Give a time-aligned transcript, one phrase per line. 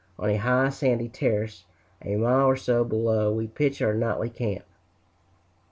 [0.17, 1.65] On a high sandy terrace,
[2.01, 4.65] a mile or so below, we pitch our nightly camp.